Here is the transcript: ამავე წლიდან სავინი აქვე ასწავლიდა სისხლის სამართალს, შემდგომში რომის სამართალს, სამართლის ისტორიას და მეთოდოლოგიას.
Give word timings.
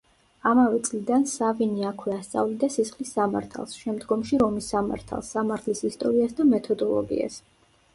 ამავე 0.51 0.77
წლიდან 0.87 1.25
სავინი 1.31 1.85
აქვე 1.89 2.15
ასწავლიდა 2.15 2.71
სისხლის 2.77 3.13
სამართალს, 3.19 3.79
შემდგომში 3.85 4.43
რომის 4.47 4.75
სამართალს, 4.77 5.35
სამართლის 5.39 5.89
ისტორიას 5.95 6.39
და 6.43 6.53
მეთოდოლოგიას. 6.55 7.43